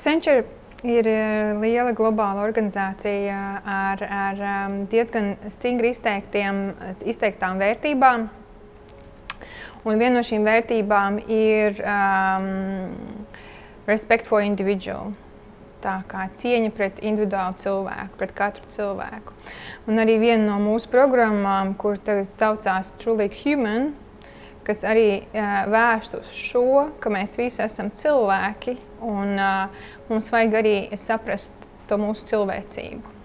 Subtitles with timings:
[0.00, 0.46] Accenture
[0.80, 1.04] ir
[1.60, 4.38] liela globāla organizācija ar, ar
[4.88, 8.24] diezgan stingri izteiktām vērtībām.
[9.84, 12.48] Un viena no šīm vērtībām ir um,
[13.84, 15.12] respect for individual.
[15.84, 19.36] Tā kā cieņa pret individuālu cilvēku, pret katru cilvēku.
[19.84, 23.90] Un arī viena no mūsu programmām, kur tagad saucās Truly Human,
[24.64, 30.60] kas arī uh, vērst uz šo, ka mēs visi esam cilvēki un uh, mums vajag
[30.60, 31.56] arī saprast
[31.88, 33.16] to mūsu cilvēcību.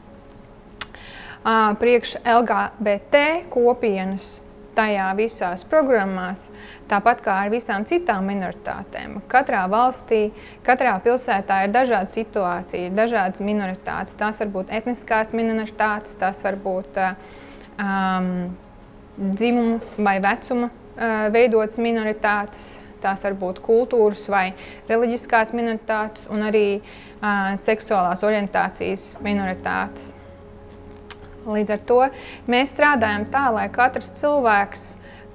[1.45, 4.39] Uh, priekš LGBT kopienas
[4.75, 6.47] tajā visās programmās,
[6.89, 9.19] tāpat kā ar visām citām minoritātēm.
[9.31, 10.29] Katrā valstī,
[10.65, 14.17] katrā pilsētā ir dažādas situācijas, ir dažādas minoritātes.
[14.19, 18.31] Tās var būt etniskās minoritātes, tās var būt um,
[19.17, 19.79] dzimuma
[20.09, 22.73] vai vecuma uh, veidotas minoritātes.
[23.05, 24.45] Tās var būt kultūras vai
[24.89, 30.15] reliģiskās minoritātes, un arī uh, seksuālās orientācijas minoritātes.
[31.45, 31.99] Līdz ar to
[32.49, 34.85] mēs strādājam tā, lai katrs cilvēks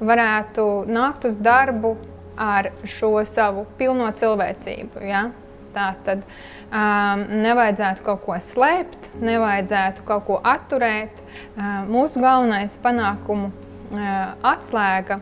[0.03, 1.95] varētu nākt uz darbu
[2.41, 5.05] ar šo savu pilno cilvēcību.
[5.07, 5.29] Ja?
[5.71, 11.21] Tā tad um, nevajadzētu kaut ko slēpt, nevajadzētu kaut ko atturēt.
[11.55, 15.21] Uh, mūsu galvenais panākumu uh, atslēga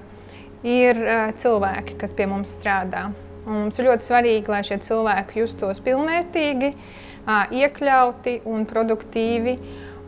[0.67, 3.09] ir uh, cilvēki, kas pie mums strādā.
[3.49, 6.75] Un mums ir ļoti svarīgi, lai šie cilvēki justos pilnvērtīgi,
[7.29, 9.55] iekļauti un produktīvi.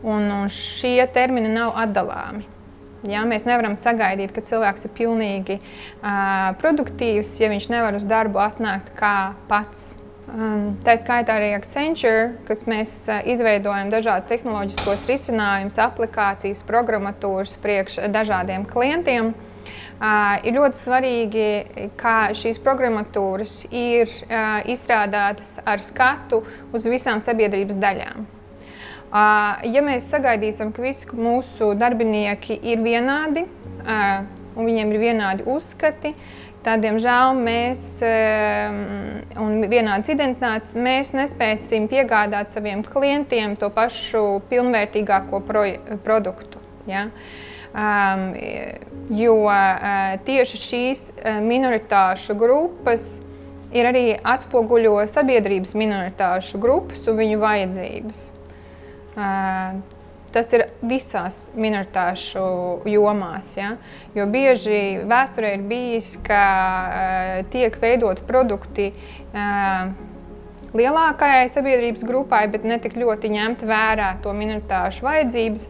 [0.01, 2.47] Un, un šie termini nav atdalāmi.
[3.05, 8.41] Ja, mēs nevaram sagaidīt, ka cilvēks ir pilnīgi uh, produktīvs, ja viņš nevar uz darbu
[8.41, 9.95] atnākt kā pats.
[10.31, 18.03] Um, tā skaitā arī Accenture, kas mēs uh, izveidojam dažādas tehnoloģiskos risinājumus, aplikācijas, programmatūras priekš
[18.13, 19.33] dažādiem klientiem.
[19.33, 19.50] Uh,
[20.41, 21.47] ir ļoti svarīgi,
[21.99, 26.41] ka šīs programmatūras ir uh, izstrādātas ar skatu
[26.73, 28.29] uz visām sabiedrības daļām.
[29.11, 33.43] Ja mēs sagaidīsim, ka visi mūsu darbinieki ir vienādi
[33.83, 36.13] un viņiem ir vienādi uzskati,
[36.63, 37.99] tad, diemžēl, mēs
[39.35, 45.43] un vienādas identitātes mēs nespēsim piegādāt saviem klientiem to pašu pilnvērtīgāko
[46.05, 46.63] produktu.
[46.87, 47.09] Ja?
[47.71, 48.33] Um,
[49.15, 51.05] jo uh, tieši šīs
[51.45, 53.21] minoritāšu grupas
[53.71, 58.21] ir arī atspoguļo sabiedrības minoritāšu grupas un viņu vajadzības.
[60.31, 62.43] Tas ir visās minoritāšu
[62.87, 63.49] jomās.
[63.57, 63.73] Ja?
[64.15, 69.91] Jo bieži vēsturē ir bijis, ka uh, tiek veidoti produkti uh,
[70.71, 75.67] lielākajai sabiedrības grupai, bet ne tik ļoti ņemt vērā to minoritāšu vajadzības.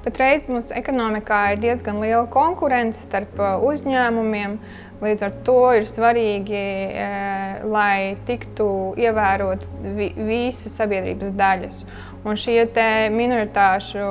[0.00, 3.36] Patreiz mūsu ekonomikā ir diezgan liela konkurence starp
[3.68, 4.54] uzņēmumiem.
[5.00, 8.66] Līdz ar to ir svarīgi, uh, lai tiktu
[9.00, 11.82] ievērotas vi visas sabiedrības daļas.
[12.24, 12.66] Un šie
[13.12, 14.06] minoritāšu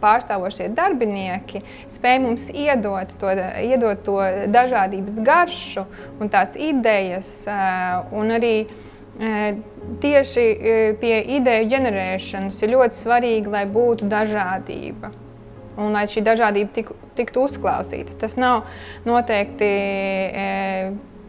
[0.00, 1.60] pārstāvošie darbinieki
[1.92, 4.16] spēj mums iedot to, iedot to
[4.48, 5.84] dažādības garšu
[6.20, 7.28] un tās idejas.
[7.44, 8.54] Eh, un arī
[10.00, 10.44] tieši
[11.00, 15.12] pie ideju ģenerēšanas ir ļoti svarīgi, lai būtu dažādība.
[15.80, 18.12] Un lai šī dažādība tik, tiktu uzklausīta.
[18.20, 18.66] Tas nav
[19.08, 19.68] noteikti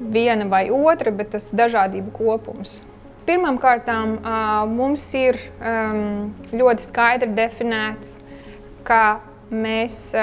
[0.02, 2.82] viena vai otra, bet tas ir dažādību kopums.
[3.24, 3.88] Pirmkārt,
[4.68, 5.38] mums ir
[6.52, 8.18] ļoti skaidri definēts,
[8.84, 9.22] ka
[9.54, 10.16] mēs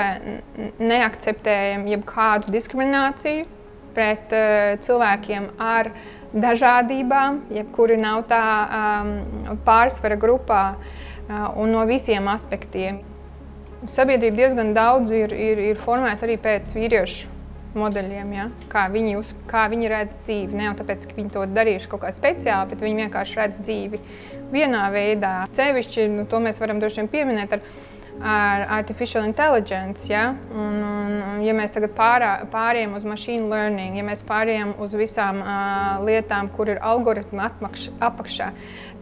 [0.82, 3.46] neakceptējam jebkādu diskrimināciju
[3.94, 4.34] pret
[4.84, 5.92] cilvēkiem ar
[6.34, 8.42] dažādībām, jebkuri nav tā
[9.64, 10.64] pārsvara grupā
[11.54, 12.98] un no visiem aspektiem.
[13.86, 17.36] Sabiedrība diezgan daudz ir, ir, ir formēta arī pēc vīriešu
[17.78, 18.46] modeļiem, ja?
[18.72, 20.56] kā, viņi uz, kā viņi redz dzīvi.
[20.58, 24.00] Ne jau tāpēc, ka viņi to darījuši kaut kā speciāli, bet viņi vienkārši redz dzīvi
[24.50, 25.34] vienā veidā.
[25.54, 27.62] Sevišķi, nu, to mēs varam droši vien pieminēt ar,
[28.18, 30.08] ar artificial intelligence.
[30.10, 30.32] Ja?
[30.50, 34.96] Un, un, un, ja mēs tagad pārā, pārējām uz machine learning, ja mēs pārējām uz
[34.98, 38.50] visām uh, lietām, kur ir algoritmi atmakš, apakšā,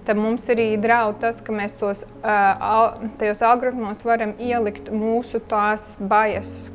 [0.06, 6.70] tad mums arī draud tas, ka mēs tos tajos algoritmos varam ielikt mūsu tās bajas.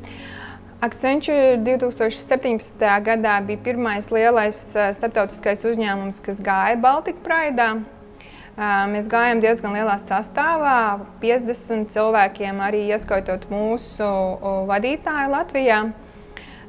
[0.82, 2.84] Accenture 2017.
[3.06, 4.60] gadā bija pirmais lielais
[4.98, 7.68] starptautiskais uzņēmums, kas gāja Baltika Praidā.
[8.92, 14.08] Mēs gājām diezgan lielā sastāvā, 50 cilvēkiem, arī ieskaitot mūsu
[14.68, 15.78] vadītāju Latvijā.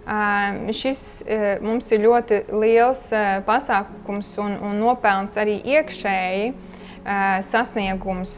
[0.03, 1.23] Šis
[1.63, 3.05] mums ir ļoti liels
[3.47, 6.51] pasākums un, un nopelns arī iekšēji
[7.47, 8.35] sasniegums,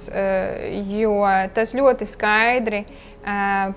[0.94, 1.18] jo
[1.58, 2.84] tas ļoti skaidri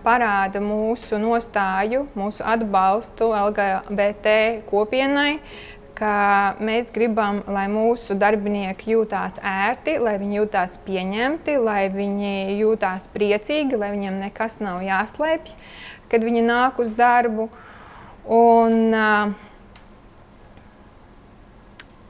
[0.04, 4.34] parāda mūsu nostāju, mūsu atbalstu LGBT
[4.68, 5.38] kopienai,
[5.96, 13.08] ka mēs gribam, lai mūsu darbinieki jūtās ērti, lai viņi jūtās pieņemti, lai viņi jūtās
[13.16, 15.56] priecīgi, lai viņiem nekas nav jāslēpj,
[16.12, 17.48] kad viņi nāk uz darbu.
[17.48, 17.64] Uh,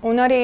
[0.09, 0.43] Un arī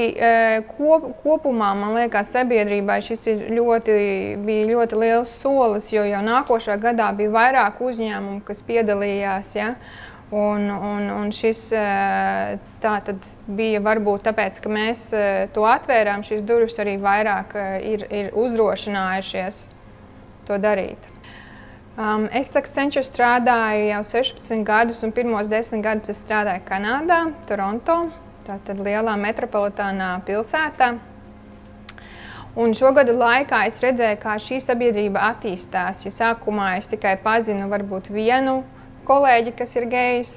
[0.74, 3.94] kop, kopumā, man liekas, sabiedrībai šis ļoti,
[4.42, 9.54] bija ļoti liels solis, jo jau nākošā gadā bija vairāk uzņēmumu, kas piedalījās.
[9.54, 9.74] Ja?
[10.34, 11.68] Un, un, un šis
[13.46, 15.06] bija varbūt tāpēc, ka mēs
[15.54, 19.66] to atvērām, šīs durvis arī vairāk ir, ir uzdrošinājušies
[20.48, 21.13] to darīt.
[21.94, 28.08] Um, es Accenture strādāju jau 16 gadus, un pirmos 10 gadus es strādāju Kanādā, Toronto.
[28.42, 30.88] Tātad lielā metropolitānā pilsētā.
[32.58, 36.02] Un šo gadu laikā es redzēju, kā šī sabiedrība attīstās.
[36.02, 38.64] Ja sākumā es tikai pazinu varbūt vienu
[39.06, 40.36] kolēģi, kas ir gejs,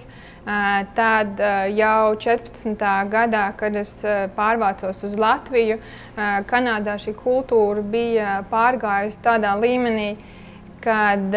[0.94, 1.42] tad
[1.74, 2.88] jau 14.
[3.10, 3.98] gadā, kad es
[4.38, 5.82] pārvācos uz Latviju,
[6.54, 10.12] Kanādā šī kultūra bija pārgājusi tādā līmenī,
[10.88, 11.36] kad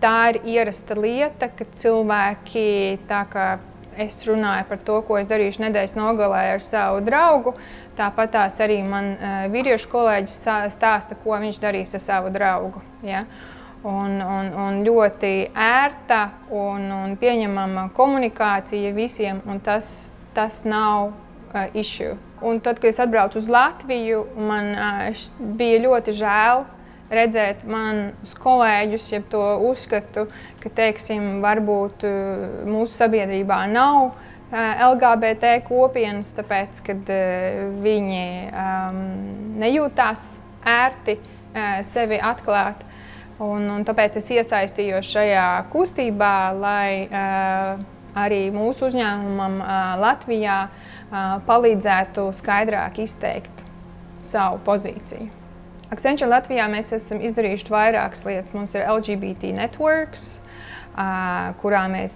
[0.00, 2.70] tā ir ierasta lieta, ka cilvēki
[3.10, 3.48] tā kā
[4.00, 7.54] es runāju par to, ko es darīšu nedēļas nogalē ar savu draugu.
[7.98, 10.36] Tāpat tās arī man uh, vīriešu kolēģis
[10.72, 12.80] stāsta, ko viņš darīs ar savu draugu.
[13.04, 13.26] Ja?
[13.84, 16.22] Un, un, un ļoti ērta
[16.52, 22.16] un, un pieņemama komunikācija visiem, un tas, tas nav uh, issue.
[22.40, 25.24] Un tad, kad es atbraucu uz Latviju, man uh,
[25.58, 26.64] bija ļoti žēl,
[27.10, 30.26] redzēt manus kolēģus, ja to uzskatu,
[30.62, 34.14] ka teiksim, varbūt uh, mūsu sabiedrībā nav uh,
[34.90, 39.02] LGBT kopienas, tāpēc ka uh, viņi um,
[39.62, 40.32] nejūtās
[40.68, 41.18] ērti
[41.90, 42.84] sevi atklāt.
[43.40, 47.80] Un, un tāpēc es iesaistījos šajā kustībā, lai uh,
[48.20, 49.72] arī mūsu uzņēmumam uh,
[50.02, 53.64] Latvijā uh, palīdzētu skaidrāk izteikt
[54.20, 55.39] savu pozīciju.
[55.90, 58.54] Accenture Latvijā mēs esam izdarījuši vairākas lietas.
[58.54, 60.28] Mums ir LGBT networks,
[61.58, 62.14] kurā mēs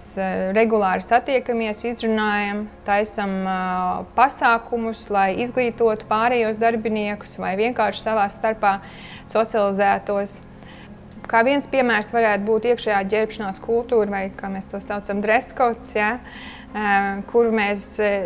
[0.55, 3.35] regulāri satiekamies, izrunājam, taisam
[4.15, 8.77] pasākumus, lai izglītotu pārējos darbiniekus vai vienkārši savā starpā
[9.33, 10.39] socializētos.
[11.27, 15.95] Kā viens piemērs varētu būt iekšējā ģērbšanās kultūra, vai kā mēs to saucam, dreskauts.
[15.97, 16.19] Ja?
[16.21, 16.54] Uh,
[17.31, 17.85] kur mēs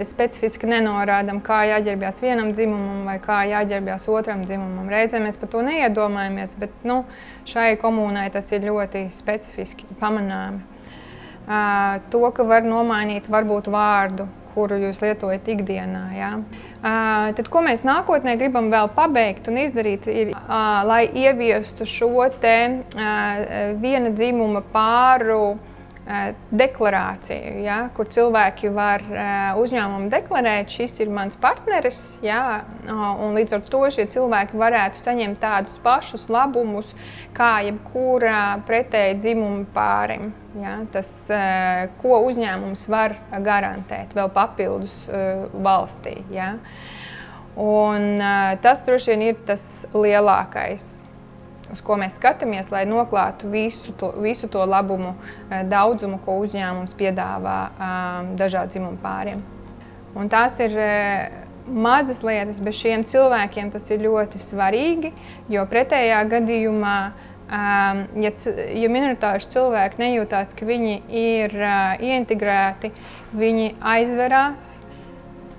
[0.10, 4.90] specifiski nenorādām, kā jāģērbjas vienam dzimumam vai kā jāģērbjas otram dzimumam.
[4.90, 7.04] Reizēm mēs par to neiedomājamies, bet nu,
[7.46, 10.66] šai komunai tas ir ļoti specifiski pamanāmi.
[12.10, 14.26] To, ka var nomainīt varbūt vārdu,
[14.56, 16.04] kuru jūs lietojat ikdienā.
[16.18, 16.34] Ja?
[17.38, 20.34] Tad, ko mēs nākotnē gribam vēl pabeigt un izdarīt, ir,
[20.90, 22.58] lai ieviestu šo te
[23.78, 25.60] viena dzimuma pāru
[26.50, 32.18] deklarāciju, ja, kur cilvēki var eh, uzņēmumu deklarēt, šis ir mans partneris.
[32.26, 36.96] Ja, un līdz ar to šie cilvēki varētu saņemt tādus pašus labumus
[37.38, 40.32] kā jebkura pretēji dzimuma pārim.
[40.58, 45.04] Ja, tas, eh, ko uzņēmums var garantēt vēl papildus
[45.54, 46.24] valstī.
[46.34, 46.56] Ja.
[47.60, 48.16] Un,
[48.64, 50.86] tas droši vien ir tas lielākais
[51.74, 55.14] uz ko mēs skatāmies, lai noklātu visu to, visu to labumu
[55.50, 59.44] eh, daudzumu, ko uzņēmums piedāvā um, dažādu dzimumu pāriem.
[60.18, 61.30] Un tās ir uh,
[61.70, 65.14] mazas lietas, bet šiem cilvēkiem tas ir ļoti svarīgi,
[65.54, 66.98] jo pretējā gadījumā,
[67.46, 68.34] um, ja,
[68.74, 72.94] ja minoritāšu cilvēki nejūtās, ka viņi ir uh, ieintegrēti,
[73.38, 74.68] viņi aizverās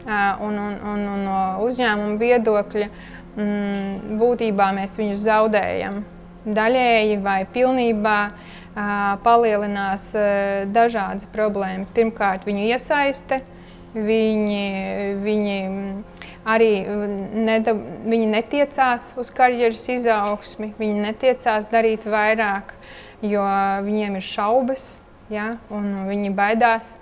[0.07, 2.89] un, un, un, un no uzņēmuma viedokļa
[3.37, 6.03] mm, būtībā mēs viņus zaudējam.
[6.41, 8.19] Daļēji vai pilnībā
[9.25, 10.11] palielinās
[10.73, 11.91] dažādas problēmas.
[11.93, 13.43] Pirmkārt, viņu iesaiste,
[13.95, 14.65] viņi,
[15.21, 15.59] viņi
[16.49, 16.71] arī
[17.45, 22.73] neda, viņi netiecās uz karjeras izaugsmi, viņi netiecās darīt vairāk,
[23.27, 23.45] jo
[23.85, 24.95] viņiem ir šaubas,
[25.33, 26.95] ja, un viņi baidās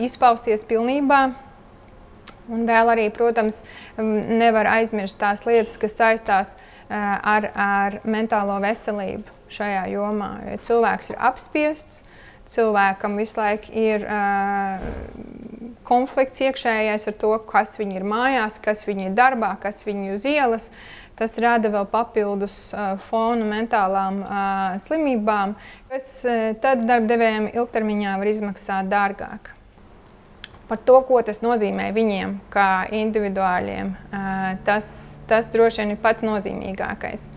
[0.00, 1.30] izpausties pilnībā
[2.48, 3.60] Un vēl arī, protams,
[3.98, 6.54] nevar aizmirst tās lietas, kas saistās
[6.90, 10.30] ar, ar mentālo veselību šajā jomā.
[10.48, 12.02] Ja cilvēks ir apspiests,
[12.50, 14.86] cilvēkam visu laiku ir uh,
[15.86, 20.18] konflikts iekšējais ar to, kas viņi ir mājās, kas viņi ir darbā, kas viņi ir
[20.18, 20.70] uz ielas.
[21.20, 25.54] Tas rada vēl papildus uh, fonu mentālām uh, slimībām,
[25.92, 29.54] kas uh, tad darbdevējiem ilgtermiņā var izmaksāt dārgāk
[30.70, 33.92] par to, ko tas nozīmē viņiem, kā individuāļiem.
[34.66, 34.88] Tas,
[35.30, 37.28] tas droši vien ir pats nozīmīgākais.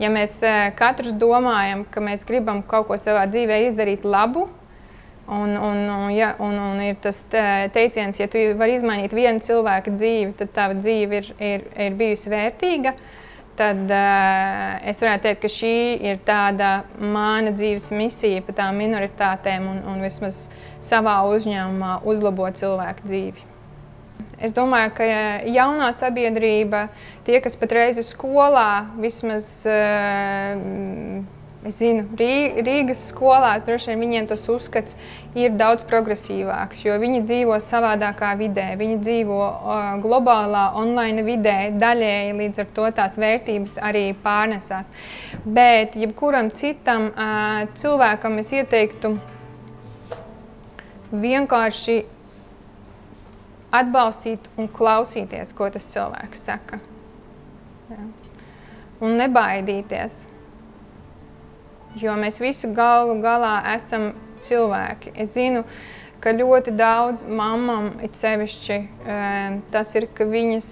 [0.00, 0.38] Ja mēs
[0.76, 4.48] katrs domājam, ka mēs gribam kaut ko savā dzīvē izdarīt labu,
[5.26, 9.94] Un, un, un, ja, un, un ir tas teiciens, ja tu vari izmainīt vienu cilvēku
[9.94, 12.92] dzīvi, tad tava dzīve ir, ir, ir bijusi vērtīga.
[13.56, 15.74] Tad uh, es varētu teikt, ka šī
[16.08, 20.46] ir tāda mana dzīves misija par tām minoritātēm un, un vismaz
[20.82, 23.44] savā uzņēmumā uzlabot cilvēku dzīvi.
[24.42, 25.06] Es domāju, ka
[25.46, 26.86] jaunā sabiedrība,
[27.28, 30.64] tie, kas patreiz ir skolā, vismaz uh,
[31.62, 34.96] Es zinu, Rīgas skolās droši vien viņiem tas uzskats
[35.38, 42.32] ir daudz progresīvāks, jo viņi dzīvo savādākā vidē, viņi dzīvo uh, globālā online vidē, daļēji
[42.40, 44.90] līdz ar to tās vērtības arī pārnesās.
[45.46, 49.14] Bet jebkuram citam uh, cilvēkam es ieteiktu
[51.14, 51.96] vienkārši
[53.70, 56.82] atbalstīt un klausīties, ko tas cilvēks saka.
[57.92, 58.02] Jā.
[59.02, 60.24] Un nebaidīties
[62.00, 65.12] jo mēs visi galu galā esam cilvēki.
[65.16, 65.64] Es zinu,
[66.22, 68.78] ka ļoti daudz mamām, it sevišķi,
[69.74, 70.70] tas ir, ka viņas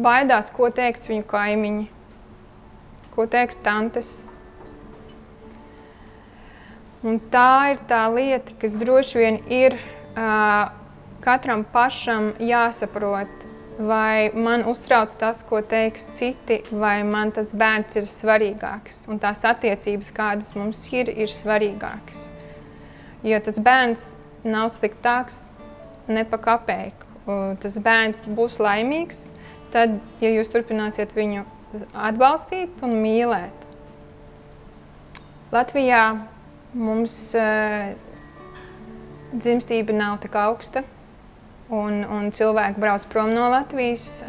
[0.00, 1.86] baidās, ko teiks viņu kaimiņi,
[3.14, 4.10] ko teiks tantes.
[7.00, 10.68] Un tā ir tā lieta, kas droši vien ir uh,
[11.24, 13.39] katram pašam jāsaprot,
[13.80, 19.04] vai man uztrauc tas, ko teiks citi, vai man tas bērns ir svarīgāks.
[19.10, 22.26] Un tās attiecības, kādas mums ir, ir svarīgākas.
[23.26, 24.12] Jo tas bērns
[24.44, 25.42] nav sliktāks
[26.08, 27.08] ne pa kapeiku.
[27.62, 29.28] Tas bērns būs laimīgs,
[29.74, 31.44] tad, ja jūs turpināsiet viņu
[31.94, 33.66] atbalstīt un mīlēt.
[35.50, 36.04] Latvijā
[36.74, 37.92] mums uh,
[39.34, 40.82] dzimstība nav tik augsta
[41.70, 44.22] un, un cilvēki brauc prom no Latvijas.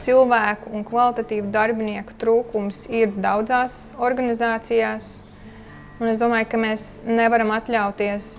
[0.00, 5.18] Cilvēku un kvalitatīvu darbinieku trūkums ir daudzās organizācijās.
[6.00, 8.30] Un es domāju, ka mēs nevaram atļauties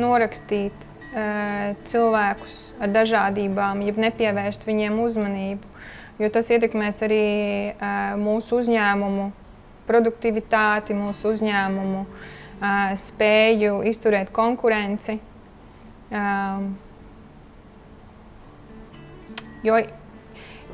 [0.00, 0.72] norakstīt
[1.12, 5.68] uh, cilvēkus ar dažādībām, ja nepievērst viņiem uzmanību.
[6.20, 7.26] Jo tas ietekmēs arī
[7.74, 9.30] uh, mūsu uzņēmumu
[9.90, 15.18] produktivitāti, mūsu uzņēmumu uh, spēju izturēt konkurenci.
[16.10, 16.70] Uh,
[19.66, 19.80] Jo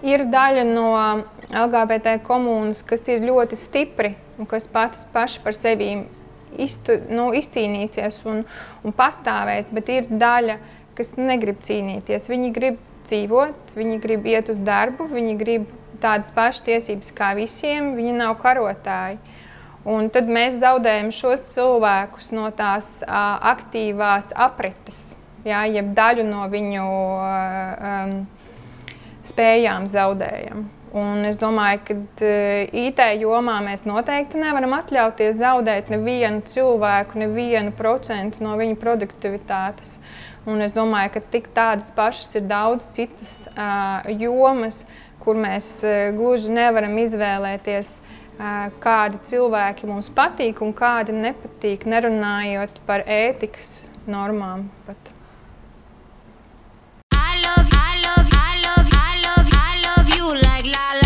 [0.07, 0.91] ir daļa no
[1.51, 5.91] LGBT komunas, kas ir ļoti stipri un kas pati paši par sevi
[6.61, 8.45] iztu, nu, izcīnīsies un,
[8.85, 10.59] un pastāvēs, bet ir daļa,
[10.97, 12.29] kas negrib cīnīties.
[12.31, 15.67] Viņi grib dzīvot, viņi grib iet uz darbu, viņi grib
[16.03, 19.21] tādas pašas tiesības kā visiem, viņi nav karotāji.
[19.87, 25.13] Un tad mēs zaudējam šos cilvēkus no tās uh, aktīvās aprites,
[25.47, 28.17] jā, jeb daļu no viņu uh, um,
[29.27, 30.67] spējām zaudējam.
[30.97, 37.75] Un es domāju, ka eh, IT jomā mēs noteikti nevaram atļauties zaudēt nevienu cilvēku, nevienu
[37.77, 39.99] procentu no viņa produktivitātes.
[40.49, 44.85] Un es domāju, ka tik tādas pašas ir daudz citas uh, jomas,
[45.25, 52.79] kur mēs uh, gluži nevaram izvēlēties, uh, kādi cilvēki mums patīk un kādi nepatīk, nerunājot
[52.87, 54.69] par ētikas normām.
[54.87, 55.16] Pat.
[60.77, 61.06] la la